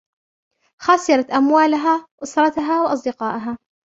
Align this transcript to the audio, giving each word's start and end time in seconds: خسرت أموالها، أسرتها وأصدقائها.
خسرت 0.79 1.29
أموالها، 1.31 2.05
أسرتها 2.23 2.81
وأصدقائها. 2.81 3.57